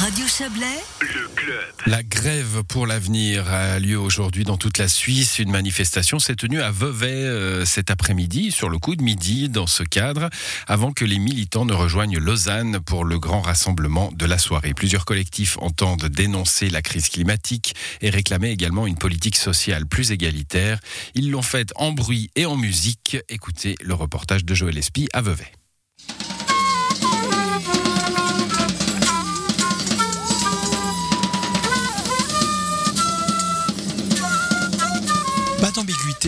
Radio 0.00 0.26
Chablais, 0.26 0.64
Le 1.02 1.28
club. 1.36 1.60
La 1.84 2.02
grève 2.02 2.62
pour 2.66 2.86
l'avenir 2.86 3.52
a 3.52 3.78
lieu 3.78 3.98
aujourd'hui 3.98 4.44
dans 4.44 4.56
toute 4.56 4.78
la 4.78 4.88
Suisse. 4.88 5.38
Une 5.38 5.50
manifestation 5.50 6.18
s'est 6.18 6.36
tenue 6.36 6.62
à 6.62 6.70
Vevey 6.70 7.12
euh, 7.12 7.66
cet 7.66 7.90
après-midi, 7.90 8.50
sur 8.50 8.70
le 8.70 8.78
coup 8.78 8.96
de 8.96 9.02
midi, 9.02 9.50
dans 9.50 9.66
ce 9.66 9.82
cadre, 9.82 10.30
avant 10.66 10.92
que 10.92 11.04
les 11.04 11.18
militants 11.18 11.66
ne 11.66 11.74
rejoignent 11.74 12.18
Lausanne 12.18 12.80
pour 12.80 13.04
le 13.04 13.18
grand 13.18 13.42
rassemblement 13.42 14.10
de 14.14 14.24
la 14.24 14.38
soirée. 14.38 14.72
Plusieurs 14.72 15.04
collectifs 15.04 15.58
entendent 15.60 16.06
dénoncer 16.06 16.70
la 16.70 16.80
crise 16.80 17.10
climatique 17.10 17.74
et 18.00 18.08
réclamer 18.08 18.48
également 18.48 18.86
une 18.86 18.96
politique 18.96 19.36
sociale 19.36 19.84
plus 19.84 20.12
égalitaire. 20.12 20.80
Ils 21.14 21.30
l'ont 21.30 21.42
fait 21.42 21.74
en 21.76 21.92
bruit 21.92 22.30
et 22.36 22.46
en 22.46 22.56
musique. 22.56 23.18
Écoutez 23.28 23.74
le 23.82 23.92
reportage 23.92 24.46
de 24.46 24.54
Joël 24.54 24.78
Espy 24.78 25.08
à 25.12 25.20
Vevey. 25.20 25.52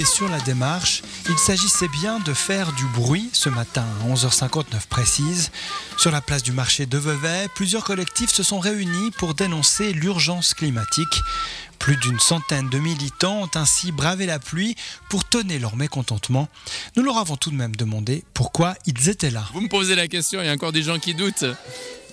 Sur 0.01 0.29
la 0.29 0.41
démarche, 0.41 1.03
il 1.29 1.39
s'agissait 1.39 1.89
bien 1.89 2.19
de 2.21 2.33
faire 2.33 2.73
du 2.73 2.87
bruit 2.87 3.29
ce 3.35 3.51
matin 3.51 3.85
à 4.01 4.13
11h59 4.13 4.87
précise. 4.89 5.51
Sur 5.99 6.11
la 6.11 6.23
place 6.23 6.43
du 6.43 6.51
marché 6.51 6.87
de 6.87 6.97
Vevey, 6.97 7.47
plusieurs 7.55 7.85
collectifs 7.85 8.31
se 8.31 8.43
sont 8.43 8.59
réunis 8.59 9.11
pour 9.13 9.35
dénoncer 9.35 9.93
l'urgence 9.93 10.55
climatique. 10.55 11.21
Plus 11.79 11.97
d'une 11.97 12.19
centaine 12.19 12.71
de 12.71 12.79
militants 12.79 13.43
ont 13.43 13.51
ainsi 13.55 13.93
bravé 13.93 14.25
la 14.25 14.39
pluie 14.39 14.77
pour 15.11 15.25
tonner 15.25 15.59
leur 15.59 15.77
mécontentement. 15.77 16.49
Nous 16.97 17.03
leur 17.03 17.19
avons 17.19 17.37
tout 17.37 17.51
de 17.51 17.57
même 17.57 17.77
demandé 17.77 18.25
pourquoi 18.33 18.75
ils 18.87 19.11
étaient 19.11 19.31
là. 19.31 19.45
Vous 19.53 19.61
me 19.61 19.69
posez 19.69 19.95
la 19.95 20.09
question, 20.09 20.41
il 20.41 20.47
y 20.47 20.49
a 20.49 20.53
encore 20.53 20.73
des 20.73 20.83
gens 20.83 20.99
qui 20.99 21.15
doutent. 21.15 21.45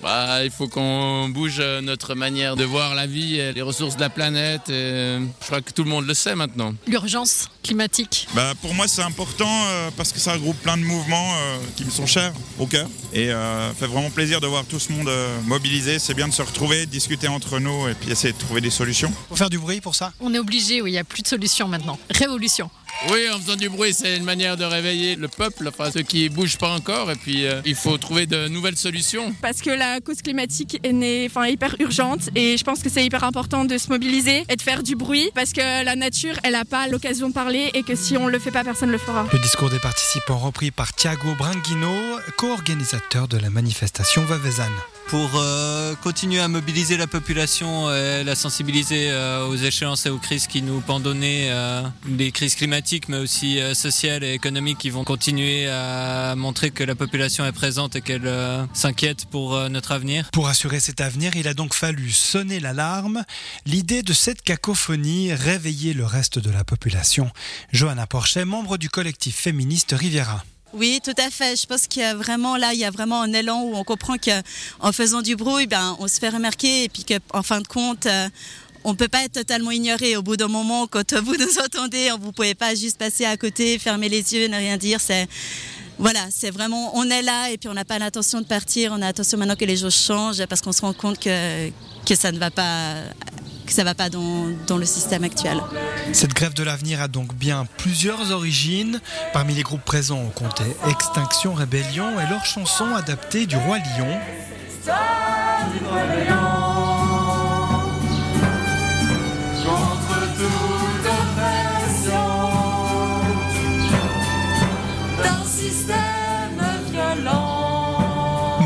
Bah, 0.01 0.43
il 0.45 0.51
faut 0.51 0.67
qu'on 0.67 1.27
bouge 1.29 1.57
euh, 1.59 1.81
notre 1.81 2.15
manière 2.15 2.55
de 2.55 2.63
voir 2.63 2.95
la 2.95 3.05
vie 3.05 3.35
et 3.37 3.51
les 3.51 3.61
ressources 3.61 3.95
de 3.97 4.01
la 4.01 4.09
planète. 4.09 4.69
et 4.69 5.17
je 5.41 5.45
crois 5.45 5.61
que 5.61 5.71
tout 5.71 5.83
le 5.83 5.89
monde 5.89 6.07
le 6.07 6.13
sait 6.13 6.35
maintenant. 6.35 6.73
l'urgence 6.87 7.49
climatique. 7.63 8.27
Bah, 8.33 8.53
pour 8.61 8.73
moi, 8.73 8.87
c'est 8.87 9.01
important 9.01 9.49
euh, 9.67 9.89
parce 9.97 10.13
que 10.13 10.19
ça 10.19 10.33
regroupe 10.33 10.57
plein 10.61 10.77
de 10.77 10.83
mouvements 10.83 11.33
euh, 11.35 11.57
qui 11.75 11.83
me 11.83 11.89
sont 11.91 12.05
chers 12.05 12.31
au 12.57 12.65
cœur. 12.65 12.87
Et 13.13 13.29
euh, 13.31 13.73
fait 13.73 13.87
vraiment 13.87 14.09
plaisir 14.09 14.39
de 14.39 14.47
voir 14.47 14.63
tout 14.65 14.79
ce 14.79 14.91
monde 14.93 15.09
euh, 15.09 15.37
mobilisé. 15.41 15.99
C'est 15.99 16.13
bien 16.13 16.27
de 16.29 16.33
se 16.33 16.41
retrouver, 16.41 16.85
de 16.85 16.91
discuter 16.91 17.27
entre 17.27 17.59
nous 17.59 17.87
et 17.89 17.93
puis 17.93 18.09
essayer 18.11 18.33
de 18.33 18.37
trouver 18.39 18.61
des 18.61 18.69
solutions. 18.69 19.11
Pour 19.27 19.37
faire 19.37 19.49
du 19.49 19.59
bruit 19.59 19.81
pour 19.81 19.95
ça? 19.95 20.13
On 20.21 20.33
est 20.33 20.39
obligé, 20.39 20.81
oui, 20.81 20.91
il 20.91 20.93
n'y 20.93 20.99
a 20.99 21.03
plus 21.03 21.21
de 21.23 21.27
solution 21.27 21.67
maintenant. 21.67 21.99
Révolution. 22.09 22.69
Oui, 23.11 23.29
en 23.33 23.39
faisant 23.39 23.55
du 23.55 23.69
bruit, 23.69 23.93
c'est 23.93 24.17
une 24.17 24.23
manière 24.23 24.57
de 24.57 24.65
réveiller 24.65 25.15
le 25.15 25.27
peuple, 25.27 25.67
enfin 25.69 25.89
ceux 25.91 26.01
qui 26.01 26.27
bougent 26.29 26.57
pas 26.57 26.71
encore. 26.71 27.11
Et 27.11 27.15
puis, 27.15 27.45
euh, 27.45 27.61
il 27.65 27.75
faut 27.75 27.97
trouver 27.97 28.25
de 28.25 28.47
nouvelles 28.47 28.75
solutions. 28.77 29.33
parce 29.41 29.61
que 29.61 29.69
la 29.69 30.01
cause 30.01 30.21
climatique 30.21 30.79
est 30.83 30.93
née, 30.93 31.27
enfin, 31.29 31.47
hyper 31.47 31.75
urgente 31.79 32.29
et 32.35 32.57
je 32.57 32.63
pense 32.63 32.81
que 32.81 32.89
c'est 32.89 33.05
hyper 33.05 33.23
important 33.23 33.65
de 33.65 33.77
se 33.77 33.89
mobiliser 33.89 34.43
et 34.49 34.55
de 34.55 34.61
faire 34.61 34.83
du 34.83 34.95
bruit 34.95 35.29
parce 35.33 35.53
que 35.53 35.83
la 35.83 35.95
nature, 35.95 36.35
elle 36.43 36.53
n'a 36.53 36.65
pas 36.65 36.87
l'occasion 36.87 37.29
de 37.29 37.33
parler 37.33 37.71
et 37.73 37.83
que 37.83 37.95
si 37.95 38.17
on 38.17 38.27
le 38.27 38.39
fait 38.39 38.51
pas, 38.51 38.63
personne 38.63 38.91
le 38.91 38.97
fera. 38.97 39.27
Le 39.31 39.39
discours 39.39 39.69
des 39.69 39.79
participants 39.79 40.37
repris 40.37 40.71
par 40.71 40.93
Thiago 40.93 41.35
Branguino, 41.35 41.93
co-organisateur 42.37 43.27
de 43.27 43.37
la 43.37 43.49
manifestation 43.49 44.23
Veuvezanne. 44.25 44.69
pour 45.09 45.31
euh, 45.35 45.95
continuer 46.03 46.39
à 46.39 46.47
mobiliser 46.47 46.95
la 46.95 47.07
population 47.07 47.91
et 47.93 48.23
la 48.23 48.35
sensibiliser 48.35 49.09
euh, 49.09 49.47
aux 49.47 49.55
échéances 49.55 50.05
et 50.05 50.09
aux 50.09 50.19
crises 50.19 50.45
qui 50.45 50.61
nous 50.61 50.81
pendonnaient, 50.81 51.47
euh, 51.49 51.81
des 52.05 52.31
crises 52.31 52.53
climatiques 52.55 52.78
mais 53.07 53.17
aussi 53.17 53.59
euh, 53.59 53.73
sociales 53.73 54.23
et 54.23 54.33
économiques 54.33 54.77
qui 54.77 54.89
vont 54.89 55.03
continuer 55.03 55.67
à 55.67 56.33
montrer 56.35 56.71
que 56.71 56.83
la 56.83 56.95
population 56.95 57.45
est 57.45 57.51
présente 57.51 57.95
et 57.95 58.01
qu'elle 58.01 58.25
euh, 58.25 58.65
s'inquiète 58.73 59.25
pour 59.25 59.55
euh, 59.55 59.69
notre 59.69 59.91
avenir. 59.91 60.29
Pour 60.31 60.47
assurer 60.47 60.79
cet 60.79 61.01
avenir, 61.01 61.35
il 61.35 61.47
a 61.47 61.53
donc 61.53 61.73
fallu 61.73 62.11
sonner 62.11 62.59
l'alarme. 62.59 63.25
L'idée 63.65 64.01
de 64.01 64.13
cette 64.13 64.41
cacophonie 64.41 65.33
réveiller 65.33 65.93
le 65.93 66.05
reste 66.05 66.39
de 66.39 66.49
la 66.49 66.63
population. 66.63 67.29
Johanna 67.73 68.07
Porchet, 68.07 68.45
membre 68.45 68.77
du 68.77 68.89
collectif 68.89 69.35
féministe 69.35 69.93
Riviera. 69.97 70.43
Oui, 70.73 71.01
tout 71.03 71.15
à 71.17 71.29
fait. 71.29 71.59
Je 71.59 71.65
pense 71.65 71.87
qu'il 71.87 72.03
y 72.03 72.05
a 72.05 72.15
vraiment 72.15 72.55
là, 72.55 72.73
il 72.73 72.79
y 72.79 72.85
a 72.85 72.91
vraiment 72.91 73.21
un 73.21 73.33
élan 73.33 73.61
où 73.63 73.75
on 73.75 73.83
comprend 73.83 74.15
qu'en 74.17 74.91
faisant 74.91 75.21
du 75.21 75.35
bruit, 75.35 75.67
ben, 75.67 75.97
on 75.99 76.07
se 76.07 76.19
fait 76.19 76.29
remarquer 76.29 76.85
et 76.85 76.89
puis 76.89 77.03
qu'en 77.03 77.43
fin 77.43 77.59
de 77.59 77.67
compte, 77.67 78.07
on 78.83 78.95
peut 78.95 79.07
pas 79.07 79.23
être 79.23 79.33
totalement 79.33 79.71
ignoré. 79.71 80.15
Au 80.17 80.21
bout 80.21 80.37
d'un 80.37 80.47
moment, 80.47 80.87
quand 80.87 81.13
vous 81.13 81.35
nous 81.35 81.59
entendez, 81.59 82.09
vous 82.19 82.31
pouvez 82.31 82.55
pas 82.55 82.75
juste 82.75 82.97
passer 82.97 83.25
à 83.25 83.37
côté, 83.37 83.77
fermer 83.79 84.09
les 84.09 84.33
yeux, 84.33 84.47
ne 84.47 84.57
rien 84.57 84.77
dire. 84.77 84.99
C'est 85.01 85.27
voilà, 85.97 86.21
c'est 86.31 86.49
vraiment, 86.49 86.95
on 86.95 87.03
est 87.09 87.21
là 87.21 87.49
et 87.49 87.57
puis 87.57 87.67
on 87.67 87.73
n'a 87.73 87.83
pas 87.83 87.99
l'intention 87.99 88.39
de 88.39 88.45
partir. 88.45 88.93
On 88.93 89.01
a 89.01 89.07
attention 89.07 89.37
maintenant 89.37 89.57
que 89.57 89.65
les 89.65 89.77
choses 89.77 89.95
changent 89.95 90.45
parce 90.45 90.61
qu'on 90.61 90.71
se 90.71 90.81
rend 90.81 90.93
compte 90.93 91.19
que 91.19 91.69
que 92.05 92.15
ça 92.15 92.31
ne 92.31 92.39
va 92.39 92.49
pas, 92.49 92.93
que 93.67 93.73
ça 93.73 93.83
va 93.83 93.93
pas 93.93 94.09
dans, 94.09 94.47
dans 94.65 94.77
le 94.77 94.85
système 94.85 95.23
actuel. 95.23 95.61
Cette 96.13 96.33
grève 96.33 96.53
de 96.53 96.63
l'avenir 96.63 97.01
a 97.01 97.07
donc 97.07 97.35
bien 97.35 97.67
plusieurs 97.77 98.31
origines. 98.31 98.99
Parmi 99.33 99.53
les 99.53 99.63
groupes 99.63 99.83
présents, 99.85 100.19
on 100.25 100.29
comptait 100.29 100.75
Extinction 100.89 101.53
Rébellion 101.53 102.19
et 102.19 102.29
leur 102.29 102.45
chanson 102.45 102.95
adaptée 102.95 103.45
du 103.45 103.57
Roi 103.57 103.77
Lion. 103.77 104.17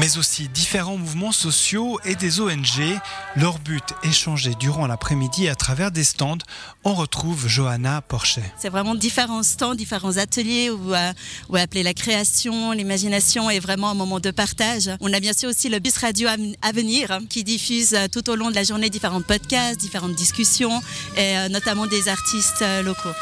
Mais 0.03 0.17
aussi 0.17 0.49
différents 0.49 0.97
mouvements 0.97 1.31
sociaux 1.31 1.97
et 2.03 2.15
des 2.15 2.41
ONG. 2.41 2.99
Leur 3.37 3.57
but 3.59 3.85
échangé 4.03 4.53
durant 4.59 4.85
l'après-midi 4.85 5.47
à 5.47 5.55
travers 5.55 5.91
des 5.91 6.03
stands. 6.03 6.39
On 6.83 6.93
retrouve 6.93 7.47
Johanna 7.47 8.01
Porchet. 8.01 8.43
C'est 8.59 8.67
vraiment 8.67 8.95
différents 8.95 9.43
stands, 9.43 9.75
différents 9.75 10.17
ateliers 10.17 10.69
où, 10.69 10.93
euh, 10.93 11.13
où 11.47 11.55
appeler 11.55 11.83
la 11.83 11.93
création, 11.93 12.73
l'imagination 12.73 13.49
est 13.49 13.61
vraiment 13.61 13.91
un 13.91 13.93
moment 13.93 14.19
de 14.19 14.31
partage. 14.31 14.89
On 14.99 15.13
a 15.13 15.21
bien 15.21 15.31
sûr 15.31 15.49
aussi 15.49 15.69
le 15.69 15.79
bus 15.79 15.97
radio 15.97 16.27
Aven- 16.27 16.55
Avenir 16.61 17.11
hein, 17.11 17.21
qui 17.29 17.45
diffuse 17.45 17.93
euh, 17.93 18.07
tout 18.11 18.29
au 18.29 18.35
long 18.35 18.49
de 18.49 18.55
la 18.55 18.65
journée 18.65 18.89
différents 18.89 19.21
podcasts, 19.21 19.79
différentes 19.79 20.15
discussions 20.15 20.81
et 21.15 21.37
euh, 21.37 21.47
notamment 21.47 21.87
des 21.87 22.09
artistes 22.09 22.61
locaux. 22.83 23.15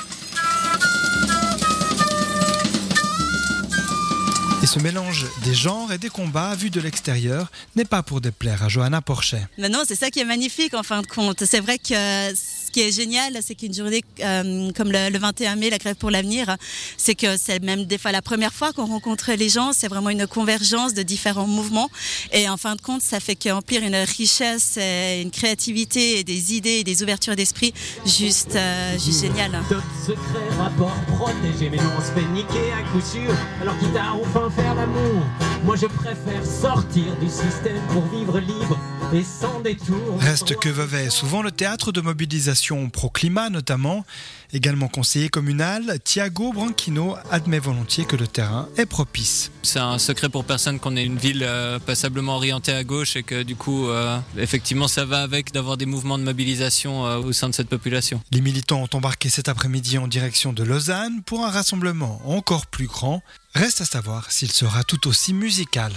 Ce 4.72 4.80
mélange 4.80 5.26
des 5.44 5.54
genres 5.54 5.92
et 5.92 5.98
des 5.98 6.08
combats 6.08 6.56
vus 6.56 6.70
de 6.70 6.80
l'extérieur 6.80 7.52
n'est 7.76 7.84
pas 7.84 8.04
pour 8.04 8.22
déplaire 8.22 8.64
à 8.64 8.70
Johanna 8.70 9.02
Porchet. 9.02 9.46
Mais 9.58 9.68
non, 9.68 9.82
c'est 9.86 9.98
ça 9.98 10.09
qui 10.09 10.22
est 10.22 10.26
magnifique 10.26 10.74
en 10.74 10.82
fin 10.82 11.02
de 11.02 11.08
compte. 11.08 11.44
C'est 11.44 11.59
vrai 11.59 11.78
que 11.78 11.94
euh, 11.94 12.34
ce 12.72 12.80
qui 12.80 12.88
est 12.88 12.92
génial, 12.94 13.38
c'est 13.42 13.54
qu'une 13.54 13.74
journée 13.74 14.02
euh, 14.22 14.72
comme 14.72 14.94
le, 14.94 15.09
le 15.09 15.20
21 15.20 15.58
mai, 15.58 15.70
la 15.70 15.78
grève 15.78 15.98
pour 15.98 16.09
l'avenir, 16.09 16.56
c'est 16.96 17.16
que 17.16 17.36
c'est 17.36 17.62
même 17.62 17.84
des 17.84 17.98
fois 17.98 18.14
la 18.14 18.22
première 18.22 18.54
fois 18.54 18.72
qu'on 18.72 18.86
rencontre 18.86 19.34
les 19.34 19.50
gens. 19.50 19.74
C'est 19.74 19.90
vraiment 19.90 20.09
une 20.09 20.26
convergence 20.26 20.94
de 20.94 21.02
différents 21.04 21.48
mouvements. 21.48 21.90
Et 22.32 22.48
en 22.48 22.56
fin 22.56 22.76
de 22.78 22.82
compte, 22.82 23.02
ça 23.02 23.20
fait 23.20 23.36
qu'emplir 23.36 23.84
une 23.84 23.98
richesse, 23.98 24.78
et 24.78 25.22
une 25.22 25.32
créativité, 25.32 26.20
et 26.20 26.24
des 26.24 26.56
idées 26.56 26.80
et 26.80 26.84
des 26.86 27.04
ouvertures 27.04 27.36
d'esprit 27.36 27.74
juste, 28.06 28.56
euh, 28.56 28.98
juste 28.98 29.22
génial. 29.24 29.52
Top 29.68 29.84
secret, 30.08 30.48
rapport 30.58 30.96
protégé, 31.18 31.70
mais 31.70 31.80
on 31.80 32.00
se 32.02 32.12
fait 32.18 32.28
niquer 32.32 32.72
à 32.72 32.84
coup 32.90 33.02
sûr. 33.02 33.36
Alors 33.62 33.78
quitte 33.80 33.98
à 33.98 34.14
enfin 34.14 34.50
faire 34.50 34.76
l'amour, 34.76 35.24
moi 35.66 35.76
je 35.76 35.88
préfère 35.88 36.46
sortir 36.46 37.18
du 37.20 37.28
système 37.28 37.82
pour 37.90 38.06
vivre 38.18 38.40
libre 38.40 38.80
et 39.14 39.24
sans 39.24 39.60
détour. 39.62 40.20
Reste 40.20 40.56
que 40.58 40.70
Vevey 40.70 41.06
est 41.06 41.10
souvent 41.10 41.42
le 41.42 41.52
théâtre 41.52 41.92
de 41.92 42.02
mobilisation 42.02 42.90
pro-climat 42.90 43.50
notamment. 43.50 44.06
Également 44.54 44.88
conseiller 44.88 45.30
communal, 45.30 46.00
Thiago 46.04 46.52
Branquino 46.52 47.16
admet 47.30 47.60
volontiers 47.60 48.06
que 48.06 48.16
le 48.16 48.28
terrain 48.28 48.68
est 48.78 48.86
propice. 48.86 49.52
C'est 49.64 49.80
un 49.80 49.98
secret 49.98 50.30
pour 50.30 50.44
personne 50.44 50.80
qu'on 50.80 50.96
est 50.96 51.06
une 51.06 51.18
ville 51.18 51.44
euh, 51.44 51.80
passablement 51.80 52.36
orientée 52.36 52.74
à 52.74 52.84
gauche 52.84 53.16
et 53.16 53.24
que 53.24 53.44
du 53.44 53.56
coup, 53.56 53.88
euh, 53.88 54.20
effectivement, 54.38 54.88
ça 54.88 55.06
va 55.06 55.22
avec 55.22 55.53
d'avoir 55.53 55.78
des 55.78 55.85
mouvements 55.85 56.18
de 56.18 56.24
mobilisation 56.24 57.06
euh, 57.06 57.18
au 57.18 57.32
sein 57.32 57.50
de 57.50 57.56
cette 57.56 57.70
population. 57.70 58.22
Les 58.32 58.41
militants 58.41 58.82
ont 58.82 58.97
embarqué 58.97 59.30
cet 59.30 59.47
après-midi 59.47 59.97
en 59.97 60.08
direction 60.08 60.53
de 60.53 60.64
Lausanne 60.64 61.22
pour 61.24 61.46
un 61.46 61.50
rassemblement 61.50 62.22
encore 62.26 62.68
plus 62.68 62.88
grand. 62.88 63.24
Reste 63.56 63.82
à 63.82 63.85
savoir 63.85 64.32
s'il 64.32 64.52
sera 64.52 64.84
tout 64.84 65.08
aussi 65.08 65.34
musical. 65.34 65.94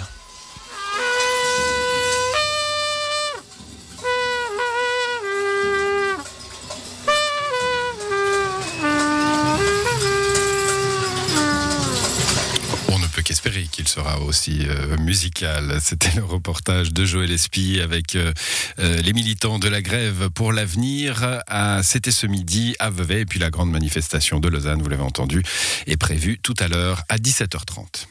Qu'espérer 13.45 13.69
qu'il 13.71 13.87
sera 13.89 14.21
aussi 14.21 14.61
euh, 14.67 14.97
musical. 14.97 15.79
C'était 15.83 16.13
le 16.17 16.25
reportage 16.25 16.95
de 16.95 17.05
Joël 17.05 17.31
Espy 17.31 17.79
avec 17.79 18.17
euh, 18.17 18.33
euh, 18.79 19.03
les 19.03 19.13
militants 19.13 19.59
de 19.59 19.69
la 19.69 19.83
grève 19.83 20.31
pour 20.31 20.51
l'avenir. 20.51 21.43
C'était 21.83 22.11
ce 22.11 22.27
midi 22.27 22.75
à 22.79 22.89
Vevey. 22.89 23.21
Et 23.21 23.27
puis 23.27 23.39
la 23.39 23.51
grande 23.51 23.71
manifestation 23.71 24.41
de 24.41 24.49
Lausanne, 24.49 24.81
vous 24.81 24.89
l'avez 24.89 25.03
entendu, 25.03 25.43
est 25.87 25.99
prévue 25.99 26.39
tout 26.39 26.55
à 26.59 26.69
l'heure 26.69 27.03
à 27.11 27.19
17h30. 27.19 28.03